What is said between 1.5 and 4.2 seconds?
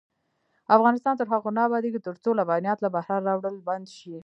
نه ابادیږي، ترڅو لبنیات له بهره راوړل بند نشي.